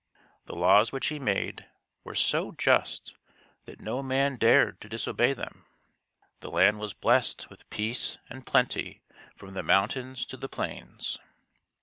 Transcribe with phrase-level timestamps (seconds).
[0.47, 1.67] The laws which he made
[2.03, 3.13] were so just
[3.65, 5.67] that no man dared to disobey them.
[6.39, 9.03] The land was blessed with peace and plenty
[9.35, 11.19] from the mountains to the plains.